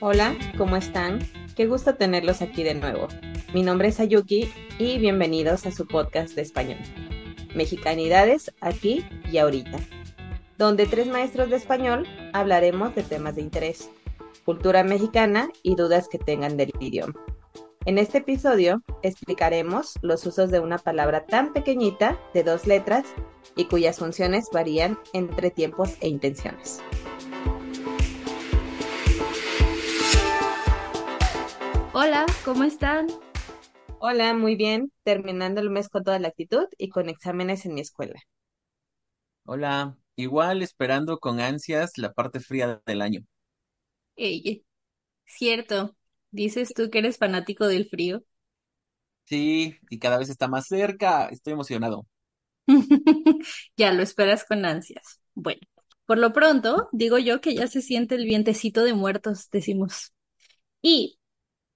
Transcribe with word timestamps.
Hola, 0.00 0.36
¿cómo 0.56 0.76
están? 0.76 1.18
Qué 1.56 1.66
gusto 1.66 1.96
tenerlos 1.96 2.40
aquí 2.40 2.62
de 2.62 2.76
nuevo. 2.76 3.08
Mi 3.52 3.64
nombre 3.64 3.88
es 3.88 3.98
Ayuki 3.98 4.48
y 4.78 4.96
bienvenidos 4.98 5.66
a 5.66 5.72
su 5.72 5.88
podcast 5.88 6.36
de 6.36 6.42
español. 6.42 6.78
Mexicanidades 7.56 8.54
aquí 8.60 9.04
y 9.28 9.38
ahorita, 9.38 9.80
donde 10.56 10.86
tres 10.86 11.08
maestros 11.08 11.50
de 11.50 11.56
español 11.56 12.06
hablaremos 12.32 12.94
de 12.94 13.02
temas 13.02 13.34
de 13.34 13.42
interés, 13.42 13.90
cultura 14.44 14.84
mexicana 14.84 15.48
y 15.64 15.74
dudas 15.74 16.06
que 16.08 16.18
tengan 16.18 16.56
del 16.56 16.72
idioma. 16.78 17.14
En 17.84 17.98
este 17.98 18.18
episodio 18.18 18.84
explicaremos 19.02 19.94
los 20.02 20.24
usos 20.26 20.52
de 20.52 20.60
una 20.60 20.78
palabra 20.78 21.26
tan 21.26 21.52
pequeñita 21.52 22.16
de 22.34 22.44
dos 22.44 22.68
letras 22.68 23.04
y 23.56 23.64
cuyas 23.64 23.98
funciones 23.98 24.48
varían 24.52 24.96
entre 25.12 25.50
tiempos 25.50 25.96
e 26.00 26.06
intenciones. 26.06 26.80
Hola, 32.00 32.26
¿cómo 32.44 32.62
están? 32.62 33.08
Hola, 33.98 34.32
muy 34.32 34.54
bien, 34.54 34.92
terminando 35.02 35.60
el 35.60 35.68
mes 35.68 35.88
con 35.88 36.04
toda 36.04 36.20
la 36.20 36.28
actitud 36.28 36.68
y 36.78 36.90
con 36.90 37.08
exámenes 37.08 37.66
en 37.66 37.74
mi 37.74 37.80
escuela. 37.80 38.22
Hola, 39.46 39.98
igual 40.14 40.62
esperando 40.62 41.18
con 41.18 41.40
ansias 41.40 41.98
la 41.98 42.12
parte 42.12 42.38
fría 42.38 42.80
del 42.86 43.02
año. 43.02 43.24
Ey, 44.16 44.64
cierto, 45.26 45.96
dices 46.32 46.74
tú 46.74 46.90
que 46.90 46.98
eres 47.00 47.18
fanático 47.18 47.66
del 47.68 47.88
frío. 47.88 48.24
Sí, 49.26 49.76
y 49.90 49.98
cada 50.00 50.18
vez 50.18 50.28
está 50.30 50.48
más 50.48 50.66
cerca, 50.66 51.26
estoy 51.28 51.52
emocionado. 51.52 52.06
Ya 53.76 53.92
lo 53.92 54.02
esperas 54.02 54.44
con 54.44 54.64
ansias. 54.64 55.20
Bueno, 55.34 55.60
por 56.06 56.18
lo 56.18 56.32
pronto, 56.32 56.88
digo 56.92 57.18
yo 57.18 57.40
que 57.40 57.54
ya 57.54 57.66
se 57.66 57.82
siente 57.82 58.14
el 58.14 58.24
vientecito 58.24 58.84
de 58.84 58.94
muertos, 58.94 59.48
decimos. 59.50 60.12
Y 60.82 61.17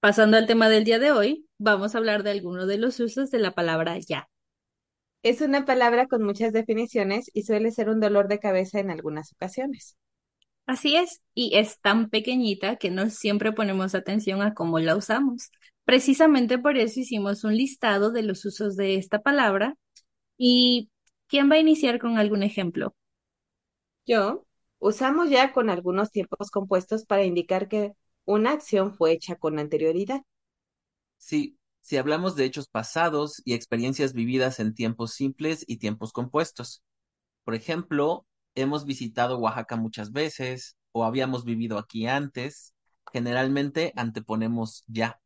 pasando 0.03 0.35
al 0.35 0.47
tema 0.47 0.67
del 0.67 0.83
día 0.83 0.99
de 0.99 1.13
hoy, 1.13 1.47
vamos 1.57 1.95
a 1.95 1.97
hablar 1.97 2.23
de 2.23 2.31
algunos 2.31 2.67
de 2.67 2.77
los 2.77 2.99
usos 2.99 3.31
de 3.31 3.39
la 3.39 3.51
palabra 3.51 3.97
ya. 3.99 4.27
Es 5.21 5.39
una 5.39 5.63
palabra 5.63 6.07
con 6.07 6.23
muchas 6.23 6.51
definiciones 6.51 7.31
y 7.33 7.43
suele 7.43 7.71
ser 7.71 7.87
un 7.87 8.01
dolor 8.01 8.27
de 8.27 8.37
cabeza 8.37 8.81
en 8.81 8.91
algunas 8.91 9.31
ocasiones. 9.31 9.95
Así 10.65 10.97
es, 10.97 11.21
y 11.33 11.55
es 11.55 11.79
tan 11.79 12.09
pequeñita 12.09 12.75
que 12.75 12.91
no 12.91 13.09
siempre 13.09 13.53
ponemos 13.53 13.95
atención 13.95 14.41
a 14.41 14.53
cómo 14.53 14.77
la 14.79 14.97
usamos. 14.97 15.51
Precisamente 15.85 16.57
por 16.57 16.75
eso 16.75 16.99
hicimos 16.99 17.45
un 17.45 17.55
listado 17.55 18.11
de 18.11 18.23
los 18.23 18.43
usos 18.43 18.75
de 18.75 18.95
esta 18.95 19.21
palabra. 19.21 19.77
¿Y 20.37 20.91
quién 21.27 21.49
va 21.49 21.55
a 21.55 21.59
iniciar 21.59 21.97
con 21.97 22.17
algún 22.17 22.43
ejemplo? 22.43 22.93
Yo 24.05 24.45
usamos 24.79 25.29
ya 25.29 25.53
con 25.53 25.69
algunos 25.69 26.11
tiempos 26.11 26.51
compuestos 26.51 27.05
para 27.05 27.23
indicar 27.23 27.69
que 27.69 27.93
una 28.25 28.51
acción 28.51 28.93
fue 28.93 29.11
hecha 29.11 29.35
con 29.35 29.59
anterioridad. 29.59 30.21
Sí, 31.17 31.57
si 31.81 31.97
hablamos 31.97 32.35
de 32.35 32.45
hechos 32.45 32.67
pasados 32.67 33.41
y 33.45 33.53
experiencias 33.53 34.13
vividas 34.13 34.59
en 34.59 34.73
tiempos 34.73 35.13
simples 35.13 35.63
y 35.67 35.77
tiempos 35.77 36.11
compuestos. 36.11 36.81
Por 37.43 37.55
ejemplo, 37.55 38.25
hemos 38.55 38.85
visitado 38.85 39.37
Oaxaca 39.37 39.75
muchas 39.75 40.11
veces 40.11 40.77
o 40.91 41.03
habíamos 41.03 41.43
vivido 41.43 41.77
aquí 41.77 42.07
antes. 42.07 42.73
Generalmente 43.11 43.93
anteponemos 43.95 44.83
ya. 44.87 45.19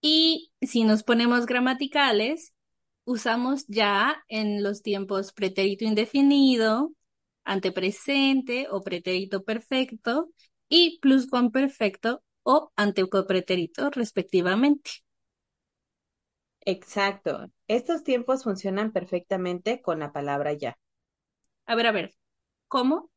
Y 0.00 0.52
si 0.60 0.84
nos 0.84 1.02
ponemos 1.02 1.46
gramaticales, 1.46 2.52
usamos 3.04 3.66
ya 3.68 4.22
en 4.28 4.62
los 4.62 4.82
tiempos 4.82 5.32
pretérito 5.32 5.84
indefinido, 5.84 6.92
antepresente 7.44 8.66
o 8.70 8.82
pretérito 8.82 9.44
perfecto 9.44 10.30
y 10.68 10.98
pluscuamperfecto 11.00 12.22
o 12.44 12.72
antecopretérito 12.76 13.90
respectivamente. 13.90 14.90
Exacto. 16.66 17.50
Estos 17.66 18.04
tiempos 18.04 18.44
funcionan 18.44 18.92
perfectamente 18.92 19.80
con 19.80 20.00
la 20.00 20.12
palabra 20.12 20.52
ya. 20.52 20.76
A 21.66 21.74
ver, 21.76 21.86
a 21.88 21.92
ver, 21.92 22.14
¿cómo? 22.68 23.10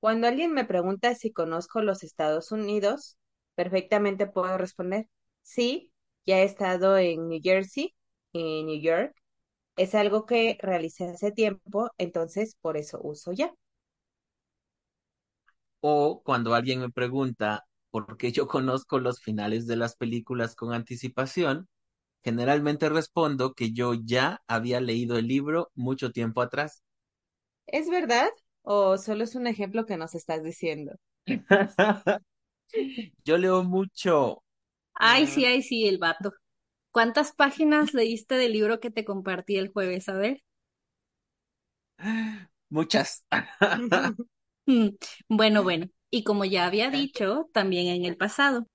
Cuando 0.00 0.26
alguien 0.28 0.52
me 0.52 0.64
pregunta 0.64 1.14
si 1.14 1.32
conozco 1.32 1.82
los 1.82 2.04
Estados 2.04 2.52
Unidos, 2.52 3.18
perfectamente 3.56 4.26
puedo 4.26 4.56
responder, 4.58 5.08
sí, 5.42 5.92
ya 6.26 6.38
he 6.40 6.44
estado 6.44 6.96
en 6.98 7.28
New 7.28 7.40
Jersey, 7.42 7.94
en 8.32 8.66
New 8.66 8.80
York. 8.80 9.14
Es 9.76 9.94
algo 9.96 10.26
que 10.26 10.58
realicé 10.62 11.06
hace 11.06 11.32
tiempo, 11.32 11.90
entonces 11.98 12.56
por 12.62 12.76
eso 12.78 13.00
uso 13.02 13.32
ya. 13.32 13.54
O 15.86 16.22
cuando 16.24 16.54
alguien 16.54 16.80
me 16.80 16.90
pregunta 16.90 17.64
por 17.90 18.16
qué 18.16 18.32
yo 18.32 18.48
conozco 18.48 18.98
los 18.98 19.20
finales 19.20 19.66
de 19.68 19.76
las 19.76 19.96
películas 19.96 20.56
con 20.56 20.72
anticipación, 20.74 21.68
generalmente 22.24 22.88
respondo 22.90 23.54
que 23.54 23.72
yo 23.72 23.94
ya 23.94 24.42
había 24.48 24.80
leído 24.80 25.18
el 25.18 25.28
libro 25.28 25.70
mucho 25.74 26.12
tiempo 26.12 26.42
atrás. 26.42 26.82
¿Es 27.66 27.90
verdad 27.90 28.30
o 28.62 28.96
solo 28.96 29.22
es 29.24 29.34
un 29.34 29.46
ejemplo 29.46 29.84
que 29.84 29.98
nos 29.98 30.14
estás 30.14 30.42
diciendo? 30.42 30.92
Yo 33.24 33.36
leo 33.38 33.64
mucho. 33.64 34.42
Ay, 34.94 35.26
sí, 35.28 35.44
ay, 35.44 35.62
sí, 35.62 35.86
el 35.86 35.98
vato. 35.98 36.32
¿Cuántas 36.92 37.32
páginas 37.34 37.94
leíste 37.94 38.36
del 38.36 38.52
libro 38.54 38.80
que 38.80 38.90
te 38.90 39.04
compartí 39.04 39.56
el 39.58 39.70
jueves? 39.72 40.08
A 40.10 40.14
ver. 40.14 40.42
Muchas. 42.70 43.24
Mm, 44.66 44.88
Bueno, 45.28 45.62
bueno. 45.62 45.86
Y 46.10 46.22
como 46.24 46.44
ya 46.44 46.66
había 46.66 46.90
dicho, 46.90 47.48
también 47.52 47.88
en 47.88 48.04
el 48.04 48.16
pasado. 48.16 48.66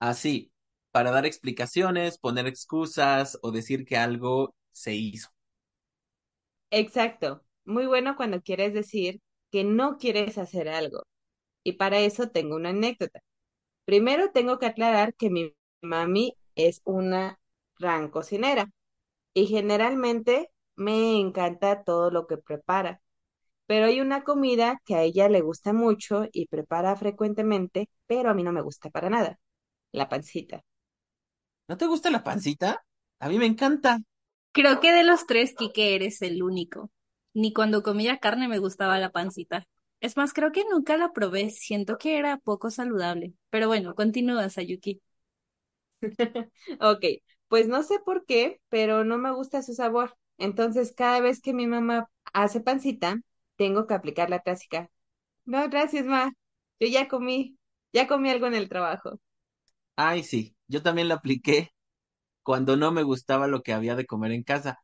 Así, 0.00 0.50
para 0.92 1.10
dar 1.12 1.24
explicaciones, 1.26 2.18
poner 2.18 2.46
excusas 2.48 3.38
o 3.42 3.50
decir 3.52 3.84
que 3.84 3.96
algo 3.96 4.54
se 4.72 4.94
hizo. 4.94 5.28
Exacto. 6.70 7.44
Muy 7.64 7.86
bueno 7.86 8.16
cuando 8.16 8.40
quieres 8.42 8.74
decir 8.74 9.20
que 9.50 9.64
no 9.64 9.98
quieres 9.98 10.38
hacer 10.38 10.68
algo. 10.68 11.02
Y 11.64 11.72
para 11.74 12.00
eso 12.00 12.30
tengo 12.30 12.56
una 12.56 12.70
anécdota. 12.70 13.20
Primero 13.86 14.32
tengo 14.32 14.58
que 14.60 14.66
aclarar 14.66 15.14
que 15.14 15.30
mi 15.30 15.54
mami 15.82 16.34
es 16.56 16.82
una 16.84 17.40
gran 17.78 18.10
cocinera 18.10 18.70
y 19.34 19.46
generalmente 19.46 20.50
me 20.76 21.18
encanta 21.20 21.84
todo 21.84 22.10
lo 22.10 22.26
que 22.26 22.38
prepara. 22.38 23.02
Pero 23.68 23.86
hay 23.86 24.02
una 24.02 24.24
comida 24.24 24.82
que 24.86 24.96
a 24.96 25.04
ella 25.04 25.30
le 25.30 25.42
gusta 25.42 25.74
mucho 25.74 26.26
y 26.32 26.48
prepara 26.48 26.96
frecuentemente, 26.96 27.90
pero 28.08 28.30
a 28.30 28.34
mí 28.34 28.44
no 28.44 28.52
me 28.52 28.62
gusta 28.62 28.90
para 28.90 29.10
nada, 29.10 29.40
la 29.92 30.08
pancita. 30.10 30.64
¿No 31.68 31.76
te 31.76 31.86
gusta 31.86 32.10
la 32.10 32.24
pancita? 32.24 32.84
A 33.20 33.28
mí 33.28 33.38
me 33.38 33.46
encanta. 33.46 33.98
Creo 34.52 34.80
que 34.80 34.92
de 34.92 35.04
los 35.04 35.26
tres, 35.26 35.54
Quique, 35.54 35.94
eres 35.94 36.20
el 36.22 36.42
único. 36.42 36.90
Ni 37.34 37.52
cuando 37.52 37.82
comía 37.82 38.18
carne 38.18 38.48
me 38.48 38.58
gustaba 38.58 38.98
la 38.98 39.10
pancita. 39.10 39.66
Es 40.00 40.16
más, 40.16 40.32
creo 40.32 40.52
que 40.52 40.64
nunca 40.70 40.96
la 40.96 41.12
probé. 41.12 41.50
Siento 41.50 41.96
que 41.98 42.18
era 42.18 42.38
poco 42.38 42.70
saludable. 42.70 43.34
Pero 43.50 43.68
bueno, 43.68 43.94
continúa, 43.94 44.48
Sayuki. 44.50 45.00
Ok, 46.80 47.04
pues 47.48 47.68
no 47.68 47.82
sé 47.82 47.98
por 48.04 48.24
qué, 48.26 48.60
pero 48.68 49.04
no 49.04 49.18
me 49.18 49.32
gusta 49.32 49.62
su 49.62 49.74
sabor. 49.74 50.16
Entonces, 50.38 50.92
cada 50.96 51.20
vez 51.20 51.40
que 51.40 51.52
mi 51.54 51.66
mamá 51.66 52.08
hace 52.32 52.60
pancita, 52.60 53.20
tengo 53.58 53.86
que 53.88 53.94
aplicar 53.94 54.30
la 54.30 54.40
clásica. 54.42 54.90
No, 55.46 55.68
gracias, 55.70 56.06
ma. 56.06 56.32
Yo 56.80 56.88
ya 56.88 57.08
comí, 57.08 57.58
ya 57.92 58.08
comí 58.08 58.30
algo 58.30 58.46
en 58.48 58.54
el 58.56 58.68
trabajo. 58.70 59.20
Ay, 59.96 60.22
sí, 60.22 60.56
yo 60.68 60.82
también 60.82 61.08
la 61.08 61.14
apliqué 61.16 61.70
cuando 62.44 62.76
no 62.76 62.92
me 62.92 63.02
gustaba 63.04 63.46
lo 63.48 63.62
que 63.62 63.72
había 63.74 63.96
de 63.96 64.06
comer 64.06 64.32
en 64.32 64.42
casa. 64.44 64.80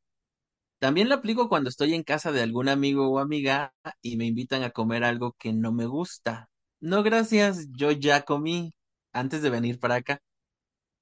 También 0.80 1.08
la 1.10 1.16
aplico 1.16 1.48
cuando 1.48 1.70
estoy 1.70 1.94
en 1.94 2.04
casa 2.04 2.32
de 2.32 2.42
algún 2.42 2.68
amigo 2.68 3.10
o 3.10 3.18
amiga 3.20 3.74
y 4.02 4.16
me 4.16 4.26
invitan 4.26 4.62
a 4.64 4.70
comer 4.70 5.04
algo 5.04 5.34
que 5.38 5.52
no 5.52 5.72
me 5.72 5.86
gusta. 5.86 6.50
No, 6.80 7.02
gracias, 7.02 7.68
yo 7.72 7.92
ya 7.92 8.22
comí 8.24 8.74
antes 9.12 9.42
de 9.42 9.50
venir 9.50 9.80
para 9.80 9.96
acá. 9.96 10.20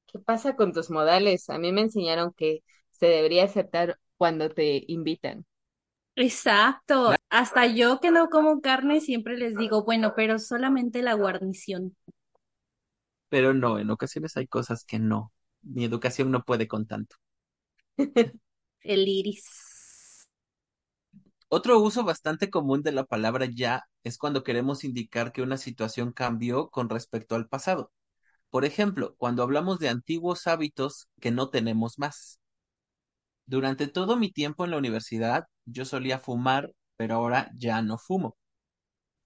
¿Qué 0.07 0.19
pasa 0.19 0.57
con 0.57 0.73
tus 0.73 0.91
modales? 0.91 1.49
A 1.51 1.59
mí 1.59 1.73
me 1.73 1.81
enseñaron 1.83 2.33
que 2.35 2.63
se 2.91 3.07
debería 3.07 3.45
aceptar 3.45 3.99
cuando 4.17 4.51
te 4.51 4.85
invitan. 4.89 5.47
Exacto. 6.17 7.15
Hasta 7.33 7.67
yo 7.67 7.99
que 7.99 8.11
no 8.11 8.29
como 8.29 8.61
carne 8.61 9.01
siempre 9.01 9.39
les 9.39 9.57
digo, 9.57 9.85
bueno, 9.85 10.13
pero 10.15 10.39
solamente 10.39 11.01
la 11.01 11.15
guarnición. 11.15 11.97
Pero 13.31 13.55
no, 13.55 13.79
en 13.79 13.89
ocasiones 13.89 14.37
hay 14.37 14.47
cosas 14.47 14.85
que 14.85 14.99
no. 14.99 15.33
Mi 15.63 15.85
educación 15.85 16.31
no 16.31 16.43
puede 16.45 16.69
con 16.69 16.87
tanto. 16.87 17.17
El 18.83 19.09
iris. 19.09 20.27
Otro 21.49 21.81
uso 21.81 22.05
bastante 22.05 22.51
común 22.51 22.83
de 22.83 22.93
la 22.93 23.05
palabra 23.05 23.47
ya 23.47 23.85
es 24.05 24.19
cuando 24.19 24.45
queremos 24.45 24.85
indicar 24.85 25.33
que 25.33 25.41
una 25.41 25.57
situación 25.57 26.13
cambió 26.13 26.69
con 26.69 26.91
respecto 26.91 27.35
al 27.35 27.49
pasado. 27.49 27.93
Por 28.51 28.67
ejemplo, 28.67 29.15
cuando 29.19 29.43
hablamos 29.43 29.79
de 29.79 29.89
antiguos 29.89 30.47
hábitos 30.47 31.09
que 31.21 31.31
no 31.31 31.51
tenemos 31.51 31.99
más. 31.99 32.41
Durante 33.47 33.87
todo 33.87 34.17
mi 34.17 34.33
tiempo 34.33 34.65
en 34.65 34.73
la 34.73 34.79
universidad, 34.79 35.47
yo 35.65 35.85
solía 35.85 36.19
fumar, 36.19 36.73
pero 36.97 37.17
ahora 37.17 37.51
ya 37.57 37.83
no 37.83 37.99
fumo. 37.99 38.37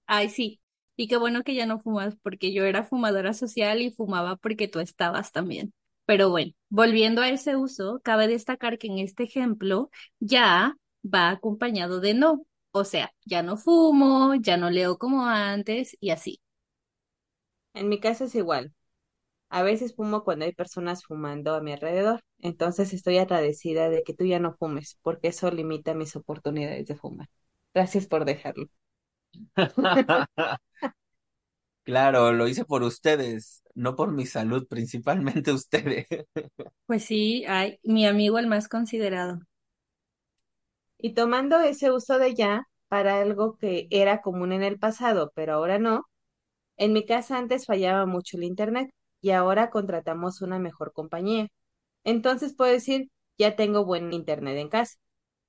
Ay, 0.06 0.28
sí. 0.30 0.60
Y 0.96 1.08
qué 1.08 1.16
bueno 1.16 1.42
que 1.42 1.54
ya 1.54 1.66
no 1.66 1.80
fumas, 1.80 2.16
porque 2.22 2.52
yo 2.52 2.64
era 2.64 2.84
fumadora 2.84 3.32
social 3.34 3.80
y 3.82 3.90
fumaba 3.92 4.36
porque 4.36 4.68
tú 4.68 4.80
estabas 4.80 5.32
también. 5.32 5.74
Pero 6.06 6.30
bueno, 6.30 6.52
volviendo 6.68 7.20
a 7.22 7.28
ese 7.28 7.56
uso, 7.56 8.00
cabe 8.02 8.28
destacar 8.28 8.78
que 8.78 8.86
en 8.86 8.98
este 8.98 9.24
ejemplo 9.24 9.90
ya 10.20 10.74
va 11.04 11.30
acompañado 11.30 12.00
de 12.00 12.14
no. 12.14 12.46
O 12.70 12.84
sea, 12.84 13.12
ya 13.24 13.42
no 13.42 13.56
fumo, 13.56 14.34
ya 14.36 14.56
no 14.56 14.70
leo 14.70 14.96
como 14.98 15.26
antes 15.26 15.96
y 16.00 16.10
así. 16.10 16.40
En 17.74 17.88
mi 17.88 18.00
caso 18.00 18.24
es 18.24 18.34
igual. 18.34 18.74
A 19.50 19.62
veces 19.64 19.94
fumo 19.96 20.24
cuando 20.24 20.44
hay 20.46 20.52
personas 20.54 21.04
fumando 21.04 21.54
a 21.54 21.60
mi 21.62 21.72
alrededor. 21.72 22.20
Entonces 22.40 22.92
estoy 22.94 23.18
agradecida 23.18 23.88
de 23.90 24.02
que 24.04 24.14
tú 24.14 24.24
ya 24.26 24.40
no 24.40 24.54
fumes, 24.56 24.98
porque 25.02 25.28
eso 25.28 25.50
limita 25.52 25.94
mis 25.94 26.16
oportunidades 26.16 26.86
de 26.86 26.96
fumar. 26.96 27.28
Gracias 27.76 28.08
por 28.08 28.24
dejarlo. 28.24 28.68
Claro, 31.84 32.32
lo 32.32 32.48
hice 32.48 32.64
por 32.64 32.82
ustedes, 32.82 33.62
no 33.74 33.94
por 33.94 34.10
mi 34.12 34.26
salud, 34.26 34.66
principalmente 34.68 35.52
ustedes. 35.52 36.06
Pues 36.86 37.04
sí, 37.04 37.44
ay, 37.46 37.78
mi 37.84 38.06
amigo 38.06 38.38
el 38.40 38.46
más 38.48 38.66
considerado. 38.68 39.38
Y 40.98 41.14
tomando 41.14 41.60
ese 41.60 41.90
uso 41.92 42.18
de 42.18 42.34
ya 42.34 42.64
para 42.88 43.20
algo 43.20 43.56
que 43.58 43.86
era 43.90 44.20
común 44.22 44.52
en 44.52 44.62
el 44.62 44.78
pasado, 44.78 45.32
pero 45.34 45.54
ahora 45.54 45.78
no, 45.78 46.04
en 46.78 46.92
mi 46.94 47.06
casa 47.06 47.38
antes 47.38 47.66
fallaba 47.66 48.06
mucho 48.06 48.36
el 48.38 48.44
internet 48.44 48.90
y 49.22 49.30
ahora 49.32 49.70
contratamos 49.70 50.42
una 50.42 50.58
mejor 50.60 50.92
compañía. 50.94 51.48
Entonces 52.04 52.54
puedo 52.56 52.72
decir, 52.72 53.10
ya 53.38 53.56
tengo 53.56 53.84
buen 53.86 54.12
internet 54.14 54.58
en 54.58 54.68
casa, 54.70 54.96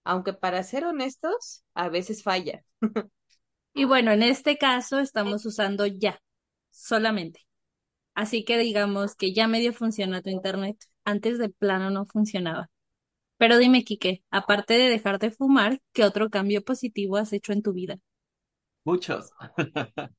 aunque 0.08 0.32
para 0.32 0.64
ser 0.64 0.86
honestos, 0.86 1.64
a 1.74 1.90
veces 1.90 2.24
falla. 2.24 2.64
Y 3.74 3.84
bueno, 3.86 4.12
en 4.12 4.24
este 4.24 4.58
caso 4.58 5.00
estamos 5.00 5.46
usando 5.46 5.86
ya, 5.86 6.20
solamente. 6.72 7.46
Así 8.16 8.46
que 8.46 8.58
digamos 8.58 9.16
que 9.16 9.34
ya 9.34 9.48
medio 9.48 9.74
funciona 9.74 10.22
tu 10.22 10.30
internet. 10.30 10.78
Antes 11.06 11.38
de 11.38 11.50
plano 11.50 11.92
no 11.92 12.06
funcionaba. 12.06 12.72
Pero 13.38 13.58
dime, 13.58 13.84
Quique, 13.84 14.24
aparte 14.32 14.76
de 14.76 14.90
dejar 14.90 15.20
de 15.20 15.30
fumar, 15.30 15.80
¿qué 15.94 16.06
otro 16.06 16.30
cambio 16.30 16.64
positivo 16.64 17.18
has 17.18 17.34
hecho 17.34 17.54
en 17.54 17.62
tu 17.62 17.74
vida? 17.74 18.00
Muchos. 18.86 19.32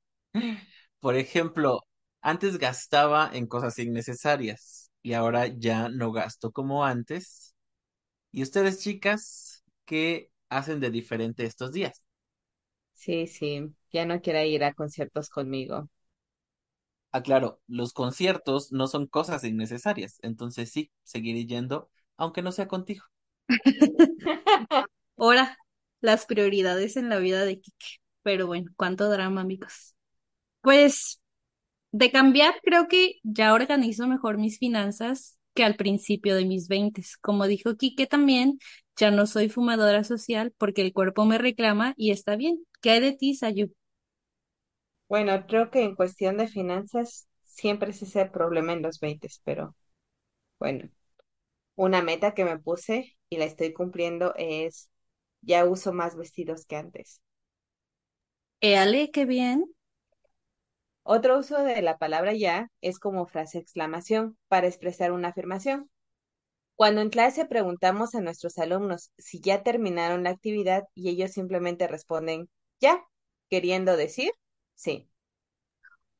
Por 1.01 1.17
ejemplo, 1.17 1.81
antes 2.21 2.59
gastaba 2.59 3.31
en 3.33 3.47
cosas 3.47 3.79
innecesarias 3.79 4.91
y 5.03 5.15
ahora 5.15 5.47
ya 5.47 5.89
no 5.89 6.13
gasto 6.13 6.53
como 6.53 6.85
antes. 6.85 7.55
¿Y 8.31 8.43
ustedes, 8.43 8.81
chicas, 8.81 9.58
qué 9.89 10.33
hacen 10.51 10.81
de 10.81 10.93
diferente 10.93 11.45
estos 11.47 11.73
días? 11.73 12.05
Sí, 12.93 13.27
sí, 13.27 13.75
ya 13.93 14.05
no 14.05 14.21
quiera 14.21 14.45
ir 14.45 14.63
a 14.65 14.75
conciertos 14.75 15.31
conmigo. 15.31 15.89
Ah, 17.13 17.23
claro, 17.23 17.61
los 17.67 17.93
conciertos 17.93 18.73
no 18.73 18.87
son 18.87 19.07
cosas 19.07 19.45
innecesarias, 19.45 20.19
entonces 20.23 20.71
sí, 20.71 20.91
seguiré 21.03 21.45
yendo, 21.47 21.91
aunque 22.17 22.41
no 22.43 22.51
sea 22.53 22.67
contigo. 22.69 23.05
Ahora, 25.17 25.57
las 26.01 26.27
prioridades 26.27 26.97
en 26.97 27.09
la 27.09 27.19
vida 27.19 27.45
de 27.45 27.61
Quique. 27.61 27.87
Pero 28.23 28.47
bueno, 28.47 28.71
cuánto 28.77 29.09
drama, 29.11 29.41
amigos. 29.43 29.95
Pues 30.63 31.21
de 31.93 32.13
cambiar, 32.13 32.55
creo 32.65 32.89
que 32.89 33.15
ya 33.25 33.55
organizo 33.55 34.07
mejor 34.09 34.39
mis 34.39 34.59
finanzas 34.59 35.39
que 35.55 35.65
al 35.65 35.77
principio 35.77 36.37
de 36.37 36.47
mis 36.47 36.69
veintes. 36.69 37.17
Como 37.19 37.47
dijo 37.47 37.77
Quique 37.77 38.07
también, 38.07 38.59
ya 38.99 39.11
no 39.11 39.27
soy 39.27 39.49
fumadora 39.51 40.05
social 40.05 40.53
porque 40.59 40.83
el 40.83 40.93
cuerpo 40.93 41.25
me 41.27 41.39
reclama 41.39 41.95
y 41.97 42.11
está 42.13 42.37
bien. 42.37 42.65
¿Qué 42.83 42.91
hay 42.93 43.01
de 43.01 43.13
ti, 43.13 43.35
Sayu? 43.35 43.73
Bueno, 45.09 45.47
creo 45.47 45.71
que 45.71 45.83
en 45.85 45.95
cuestión 45.97 46.37
de 46.39 46.49
finanzas 46.49 47.29
siempre 47.45 47.91
es 47.91 48.03
ese 48.03 48.27
problema 48.27 48.73
en 48.73 48.83
los 48.83 49.01
20, 49.01 49.29
pero 49.45 49.75
bueno, 50.59 50.91
una 51.77 52.03
meta 52.03 52.35
que 52.35 52.45
me 52.47 52.59
puse 52.59 53.17
y 53.31 53.39
la 53.39 53.45
estoy 53.47 53.73
cumpliendo 53.75 54.35
es 54.37 54.91
ya 55.43 55.67
uso 55.67 55.93
más 55.95 56.17
vestidos 56.17 56.67
que 56.67 56.77
antes. 56.77 57.23
Éale, 58.61 59.11
qué 59.11 59.25
bien. 59.27 59.65
Otro 61.03 61.39
uso 61.41 61.65
de 61.65 61.83
la 61.83 61.99
palabra 61.99 62.35
ya 62.35 62.71
es 62.83 63.01
como 63.01 63.27
frase 63.27 63.59
exclamación 63.59 64.39
para 64.47 64.69
expresar 64.69 65.11
una 65.11 65.29
afirmación. 65.31 65.91
Cuando 66.79 67.01
en 67.01 67.11
clase 67.11 67.45
preguntamos 67.45 68.15
a 68.15 68.21
nuestros 68.21 68.57
alumnos 68.57 69.11
si 69.19 69.41
ya 69.41 69.65
terminaron 69.65 70.23
la 70.23 70.31
actividad 70.31 70.85
y 70.95 71.09
ellos 71.09 71.33
simplemente 71.33 71.89
responden 71.89 72.49
ya, 72.81 73.05
queriendo 73.51 73.97
decir 73.97 74.31
sí. 74.77 75.11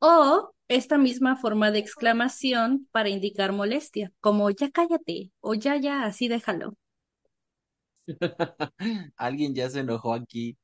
O 0.01 0.51
esta 0.67 0.97
misma 0.97 1.37
forma 1.37 1.71
de 1.71 1.79
exclamación 1.79 2.89
para 2.91 3.07
indicar 3.07 3.53
molestia, 3.53 4.11
como 4.19 4.49
ya 4.49 4.69
cállate 4.69 5.31
o 5.39 5.53
ya, 5.53 5.77
ya, 5.77 6.03
así 6.03 6.27
déjalo. 6.27 6.75
Alguien 9.15 9.55
ya 9.55 9.69
se 9.69 9.79
enojó 9.79 10.13
aquí. 10.13 10.57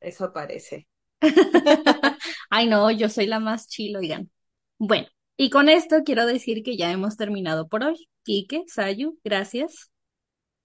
Eso 0.00 0.32
parece. 0.32 0.88
Ay, 2.50 2.68
no, 2.68 2.90
yo 2.90 3.08
soy 3.08 3.26
la 3.26 3.40
más 3.40 3.68
chilo, 3.68 4.00
oigan. 4.00 4.30
Bueno, 4.78 5.08
y 5.36 5.50
con 5.50 5.68
esto 5.68 6.02
quiero 6.04 6.26
decir 6.26 6.62
que 6.62 6.76
ya 6.76 6.90
hemos 6.90 7.16
terminado 7.16 7.68
por 7.68 7.84
hoy. 7.84 8.08
Quique, 8.24 8.64
Sayu, 8.68 9.18
gracias. 9.24 9.90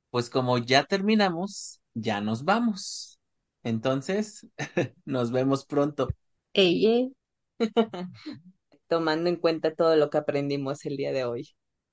Pues 0.09 0.29
como 0.29 0.57
ya 0.57 0.85
terminamos, 0.85 1.81
ya 1.93 2.21
nos 2.21 2.43
vamos. 2.45 3.19
Entonces, 3.63 4.47
nos 5.05 5.31
vemos 5.31 5.65
pronto. 5.65 6.07
Eye, 6.53 7.11
Tomando 8.87 9.29
en 9.29 9.37
cuenta 9.37 9.73
todo 9.75 9.95
lo 9.95 10.09
que 10.09 10.17
aprendimos 10.17 10.85
el 10.85 10.97
día 10.97 11.11
de 11.13 11.23
hoy. 11.25 11.49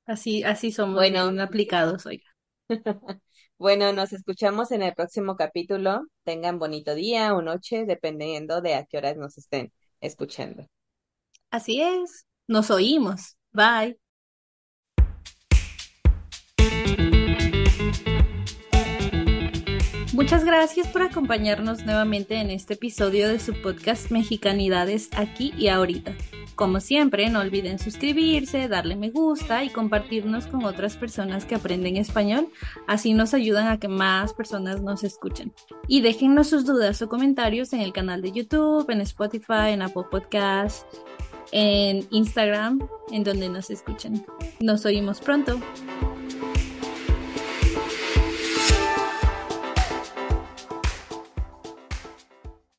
así, 0.06 0.42
así 0.44 0.72
somos 0.72 0.96
Bueno, 0.96 1.28
bien 1.28 1.40
aplicados, 1.40 2.06
oiga. 2.06 2.24
bueno, 3.58 3.92
nos 3.92 4.12
escuchamos 4.12 4.70
en 4.72 4.82
el 4.82 4.94
próximo 4.94 5.36
capítulo. 5.36 6.02
Tengan 6.24 6.58
bonito 6.58 6.94
día 6.94 7.34
o 7.34 7.42
noche, 7.42 7.84
dependiendo 7.86 8.60
de 8.60 8.74
a 8.74 8.84
qué 8.86 8.98
horas 8.98 9.16
nos 9.16 9.38
estén 9.38 9.72
escuchando. 10.00 10.66
Así 11.50 11.80
es. 11.80 12.26
Nos 12.46 12.70
oímos. 12.70 13.36
Bye. 13.52 13.98
Muchas 20.12 20.44
gracias 20.44 20.86
por 20.88 21.02
acompañarnos 21.02 21.84
nuevamente 21.84 22.36
en 22.36 22.50
este 22.50 22.74
episodio 22.74 23.28
de 23.28 23.40
su 23.40 23.52
podcast 23.62 24.10
Mexicanidades 24.10 25.08
aquí 25.16 25.52
y 25.58 25.68
ahorita. 25.68 26.14
Como 26.54 26.78
siempre, 26.78 27.28
no 27.30 27.40
olviden 27.40 27.80
suscribirse, 27.80 28.68
darle 28.68 28.94
me 28.94 29.10
gusta 29.10 29.64
y 29.64 29.70
compartirnos 29.70 30.46
con 30.46 30.64
otras 30.64 30.96
personas 30.96 31.46
que 31.46 31.56
aprenden 31.56 31.96
español. 31.96 32.48
Así 32.86 33.12
nos 33.12 33.34
ayudan 33.34 33.66
a 33.66 33.80
que 33.80 33.88
más 33.88 34.34
personas 34.34 34.82
nos 34.82 35.02
escuchen. 35.02 35.52
Y 35.88 36.00
déjennos 36.00 36.48
sus 36.48 36.64
dudas 36.64 37.02
o 37.02 37.08
comentarios 37.08 37.72
en 37.72 37.80
el 37.80 37.92
canal 37.92 38.22
de 38.22 38.30
YouTube, 38.30 38.88
en 38.90 39.00
Spotify, 39.00 39.70
en 39.70 39.82
Apple 39.82 40.04
Podcasts, 40.10 40.86
en 41.52 42.06
Instagram, 42.10 42.86
en 43.10 43.24
donde 43.24 43.48
nos 43.48 43.70
escuchen. 43.70 44.24
Nos 44.60 44.84
oímos 44.84 45.20
pronto. 45.20 45.60